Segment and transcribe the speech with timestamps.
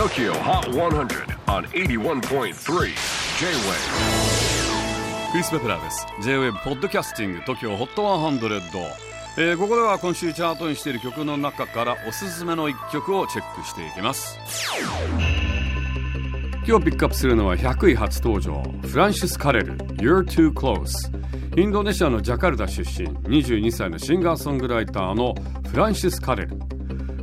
[0.00, 2.54] TOKYO HOT 100 on 81.3 J-WAVE
[5.30, 6.06] クリス・ベプラーです。
[6.22, 8.80] J-WAVE ポッドキャスティング TOKYO HOT 100、
[9.36, 14.38] えー、ここでは今週チャートにしている曲の中からおすすめの一曲をチェックしていきます。
[16.66, 21.10] 今日ピックアップするのは100位初登場フランシス・カレル You're Too Close
[21.60, 25.34] インドネシアのジャカルタ出身22歳のシンガーソングライターの
[25.70, 26.58] フランシス・カレル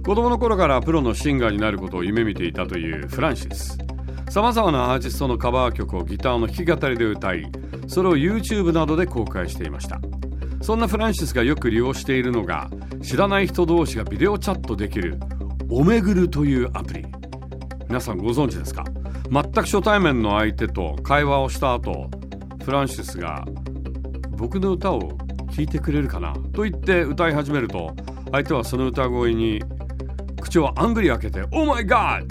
[0.07, 3.77] 子供の頃からプロのシンガーになることを夢見ていたというフランシス。
[4.29, 7.51] さまざまなアーティストのカバー曲をギターの弾き語りで歌い
[7.89, 9.99] それを YouTube などで公開していました。
[10.61, 12.69] そんなフランシスがよく利用しているのが
[13.03, 15.19] 知らない人同士がビデオチャットできる
[15.69, 17.05] おめぐるというアプリ。
[17.89, 18.85] 皆さんご存知ですか？
[19.29, 22.09] 全く初対面の相手と会話をした後
[22.63, 23.43] フランシスが
[24.37, 25.17] 僕の歌を
[25.53, 26.31] 聴いてくれるかな？
[26.53, 27.93] と言って歌い始めると
[28.31, 29.61] 相手はその歌声に
[30.41, 32.27] 口をあんぐり開けて「Oh my God!」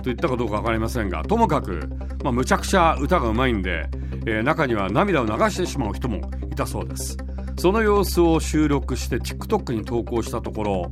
[0.00, 1.80] と言ったかどうか分かりませんがともかく、
[2.22, 3.88] まあ、むちゃくちゃ歌がうまいんで、
[4.26, 7.16] えー、中には涙を流してしまう人もいたそうです。
[7.58, 10.90] その様子を収録して TikTok に投稿したところ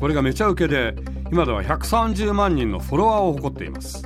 [0.00, 0.96] これがめちゃウケで
[1.30, 4.02] 今では130万人のフォロワーを誇っています。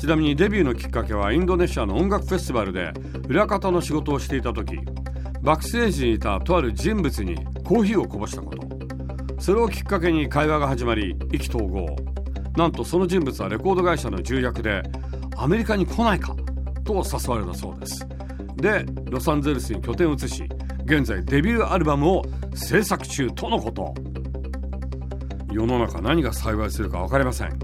[0.00, 2.92] ちなみにデビューのきっかけはインドネシアの音楽フェスティバルで
[3.28, 4.78] 裏方の仕事をしていた時
[5.42, 8.79] バックステージにいたとある人物にコーヒーをこぼしたこと。
[9.40, 11.96] それをきっかけに会話が始まり意気投合。
[12.56, 14.82] なんとその人物はレコード会社の重役で
[15.36, 16.36] アメリカに来ないか
[16.84, 18.06] と誘われたそうです。
[18.56, 20.44] でロサンゼルスに拠点を移し
[20.84, 22.22] 現在デビューアルバムを
[22.54, 23.94] 制作中とのこと。
[25.52, 27.58] 世の中何が幸いするか分かりません。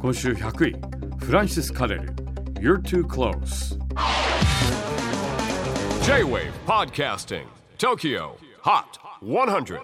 [0.00, 0.98] 今週100位。
[1.28, 2.14] フランシス・カレル
[2.54, 3.76] You're too close
[6.06, 7.44] J-WAVE PODCASTING
[7.76, 8.30] TOKYO
[8.62, 8.82] HOT
[9.22, 9.80] 100